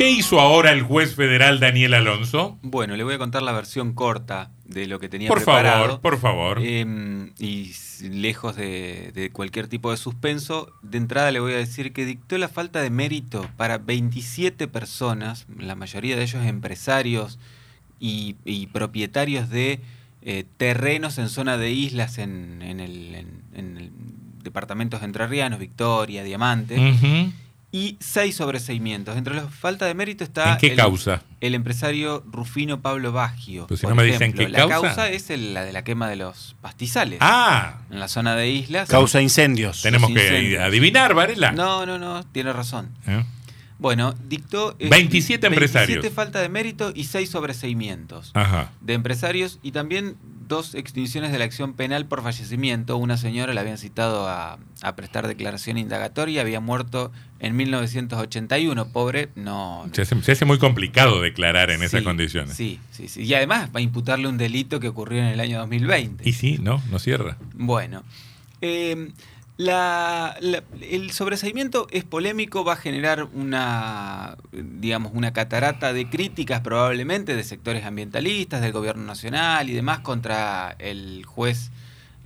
[0.00, 2.58] ¿Qué hizo ahora el juez federal Daniel Alonso?
[2.62, 5.84] Bueno, le voy a contar la versión corta de lo que tenía Por preparado.
[5.84, 6.58] favor, por favor.
[6.64, 11.56] Em, y s- lejos de, de cualquier tipo de suspenso, de entrada le voy a
[11.58, 17.38] decir que dictó la falta de mérito para 27 personas, la mayoría de ellos empresarios
[17.98, 19.80] y, y propietarios de
[20.22, 23.90] eh, terrenos en zona de islas en, en el, en- en el
[24.42, 27.32] departamentos entrerrianos, Victoria, Diamante, Ujú.
[27.72, 29.16] Y seis sobreseimientos.
[29.16, 31.22] Entre los falta de mérito está ¿En qué el, causa?
[31.40, 33.66] el empresario Rufino Pablo Baggio.
[33.68, 34.44] Pues si por no me dicen ejemplo.
[34.46, 34.80] qué la causa.
[34.88, 37.18] causa es el- la de la quema de los pastizales.
[37.20, 38.88] Ah, En la zona de islas.
[38.88, 39.82] Causa incendios.
[39.82, 41.52] tenemos que adivinar, Varela.
[41.52, 42.88] No, no, no, tiene razón.
[43.06, 43.24] ¿Eh?
[43.78, 44.76] Bueno, dictó...
[44.78, 45.88] eh, 27 empresarios.
[46.02, 48.72] 27 falta de mérito y 6 sobreseimientos Ajá.
[48.80, 50.16] de empresarios y también
[50.50, 52.98] dos extinciones de la acción penal por fallecimiento.
[52.98, 58.88] Una señora la habían citado a, a prestar declaración indagatoria, había muerto en 1981.
[58.92, 59.88] Pobre, no.
[59.92, 62.54] Se hace, se hace muy complicado declarar en esas condiciones.
[62.54, 63.22] Sí, sí, sí.
[63.22, 66.28] Y además va a imputarle un delito que ocurrió en el año 2020.
[66.28, 67.38] Y sí, no, no cierra.
[67.54, 68.02] Bueno,
[68.60, 69.12] eh,
[69.68, 77.44] el sobreseimiento es polémico, va a generar una, digamos, una catarata de críticas probablemente de
[77.44, 81.70] sectores ambientalistas, del gobierno nacional y demás contra el juez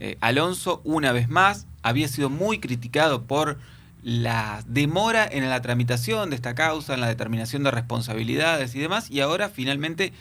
[0.00, 0.80] eh, Alonso.
[0.84, 3.58] Una vez más, había sido muy criticado por
[4.02, 9.10] la demora en la tramitación de esta causa, en la determinación de responsabilidades y demás,
[9.10, 10.12] y ahora finalmente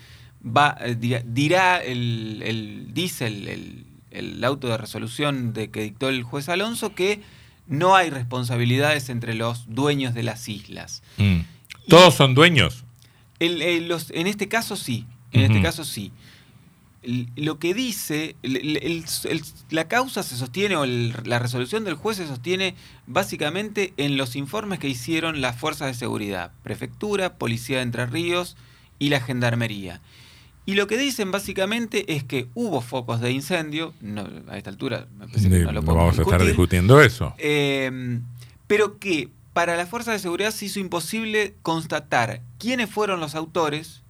[0.45, 6.49] va, eh, dirá el, dice el- el auto de resolución de que dictó el juez
[6.49, 7.21] Alonso que
[7.67, 11.03] no hay responsabilidades entre los dueños de las islas.
[11.17, 11.39] Mm.
[11.87, 12.83] Todos son dueños.
[13.39, 16.11] El- el- los- en este caso sí, en este caso sí.
[17.03, 18.35] El- lo que dice,
[19.69, 22.75] la causa se sostiene, o la resolución del juez se sostiene
[23.07, 28.57] básicamente en los informes que hicieron las fuerzas de seguridad, prefectura, policía de Entre Ríos
[28.97, 30.01] y la gendarmería.
[30.69, 35.07] Y lo que dicen básicamente es que hubo focos de incendio, no, a esta altura
[35.17, 37.33] me parece que no lo no podemos vamos a estar discutiendo eso.
[37.37, 38.19] eh,
[38.67, 44.03] pero que para la fuerza de seguridad se hizo imposible constatar quiénes fueron los autores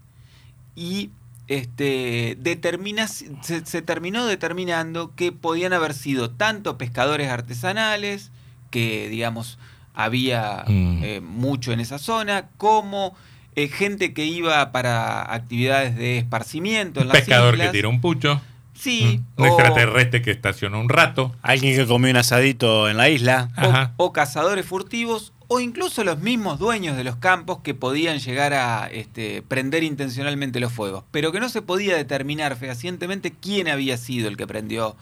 [0.75, 1.11] y
[1.47, 8.31] este, determina, se, se terminó determinando que podían haber sido tanto pescadores artesanales,
[8.69, 9.57] que digamos
[9.95, 11.03] había Mm.
[11.03, 13.15] eh, mucho en esa zona, como
[13.63, 17.67] eh, gente que iba para actividades de esparcimiento en Un las pescador islas.
[17.67, 18.41] que tira un pucho.
[18.73, 19.41] Sí, Mm.
[19.41, 21.35] Un o- extraterrestre que estacionó un rato.
[21.41, 23.49] Alguien que comió un asadito en la isla.
[23.97, 28.87] o cazadores furtivos o incluso los mismos dueños de los campos que podían llegar a
[28.91, 34.27] este, prender intencionalmente los fuegos, pero que no se podía determinar fehacientemente quién había sido
[34.29, 34.95] el que prendió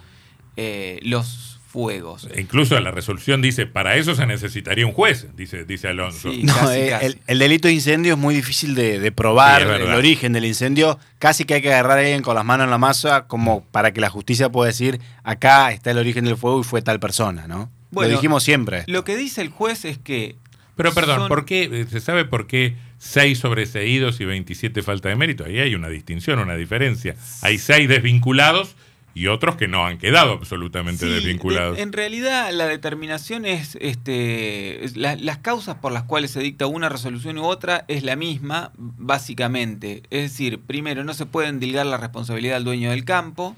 [0.56, 2.28] eh, los fuegos.
[2.38, 6.32] Incluso la resolución dice, para eso se necesitaría un juez, dice, dice Alonso.
[6.32, 6.44] Sí.
[6.44, 7.06] No, Casi, eh, casi.
[7.06, 10.46] El, el delito de incendio es muy difícil de, de probar Sí, el origen del
[10.46, 10.98] incendio.
[11.20, 13.92] Casi que hay que agarrar a alguien con las manos en la masa como para
[13.92, 17.48] que la justicia pueda decir acá está el origen del fuego y fue tal persona,
[17.48, 17.70] ¿no?
[17.92, 18.84] Bueno, Lo dijimos siempre.
[18.88, 20.36] Lo que dice el juez es que...
[20.76, 21.64] Pero perdón, son- ¿por qué?
[21.72, 25.44] eh, ¿Se sabe por qué 6 sobreseídos y 27 falta de mérito?
[25.46, 27.16] Ahí hay una distinción, una diferencia.
[27.42, 28.76] Hay 6 desvinculados
[29.18, 31.78] y otros que no han quedado absolutamente Sí, desvinculados.
[31.78, 36.40] de- en realidad la determinación es, este, es la- las causas por las cuales se
[36.40, 40.04] dicta una resolución u otra es la misma, básicamente.
[40.12, 43.56] Es decir, primero no se puede endilgar la responsabilidad al dueño del campo,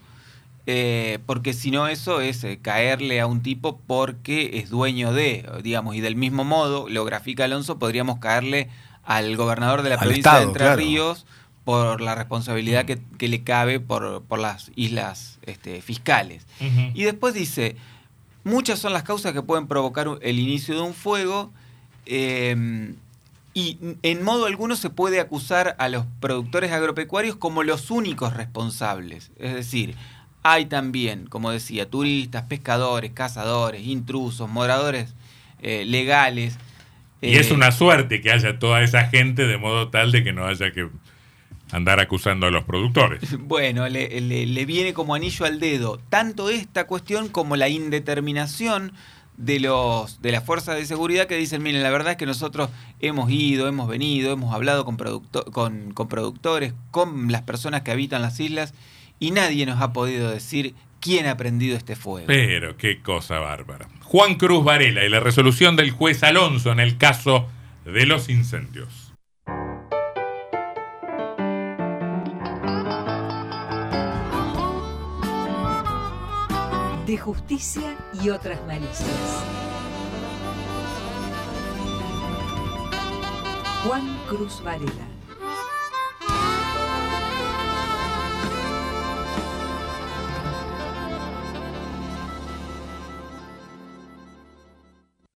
[0.65, 5.45] eh, porque si no eso es eh, caerle a un tipo porque es dueño de,
[5.63, 8.69] digamos, y del mismo modo, lo grafica Alonso, podríamos caerle
[9.03, 10.77] al gobernador de la Al provincia de Entre claro.
[10.77, 11.25] Ríos
[11.69, 16.47] por la responsabilidad que, que le cabe por, por las islas este, fiscales.
[16.95, 17.75] Y después dice,
[18.43, 21.53] muchas son las causas que pueden provocar el inicio de un fuego
[22.07, 22.95] eh,
[23.53, 29.29] y en modo alguno se puede acusar a los productores agropecuarios como los únicos responsables.
[29.37, 29.93] Es decir,
[30.41, 35.13] hay también, como decía, turistas, pescadores, cazadores, intrusos, moradores
[35.61, 36.57] eh, legales.
[37.21, 40.33] Y es eh, una suerte que haya toda esa gente de modo tal de que
[40.33, 40.89] no haya que
[41.71, 43.21] andar acusando a los productores.
[43.39, 48.91] Bueno, le, le- le viene como anillo al dedo tanto esta cuestión como la indeterminación
[49.37, 52.69] de los de las fuerzas de seguridad que dicen, miren, la verdad es que nosotros
[52.99, 57.91] hemos ido, hemos venido, hemos hablado con, producto- con, con productores, con las personas que
[57.91, 58.73] habitan las islas,
[59.19, 62.27] y nadie nos ha podido decir quién ha prendido este fuego.
[62.27, 63.87] Pero qué cosa bárbara.
[64.03, 67.47] Juan Cruz Varela y la resolución del juez Alonso en el caso
[67.85, 69.08] de los incendios.
[77.09, 79.09] De justicia y otras malicias.
[83.83, 85.18] Juan Cruz Varela.